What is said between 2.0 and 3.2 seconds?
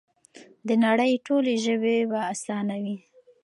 به اسانې وي؛